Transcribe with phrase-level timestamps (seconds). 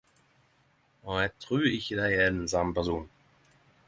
[1.11, 3.07] Og eg trur ikkje dei er den same personen.